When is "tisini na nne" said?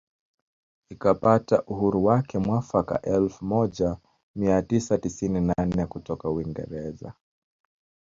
4.97-5.85